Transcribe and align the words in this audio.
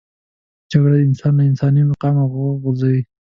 جګړه 0.71 0.97
انسان 1.07 1.33
له 1.37 1.43
انساني 1.49 1.81
مقامه 1.91 2.23
غورځوي 2.33 3.01